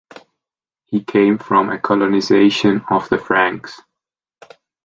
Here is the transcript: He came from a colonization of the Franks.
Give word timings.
He 0.85 1.03
came 1.03 1.37
from 1.37 1.69
a 1.69 1.77
colonization 1.77 2.83
of 2.89 3.07
the 3.09 3.19
Franks. 3.19 3.81